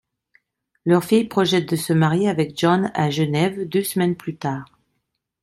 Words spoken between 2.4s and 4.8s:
John à Genève deux semaines plus tard.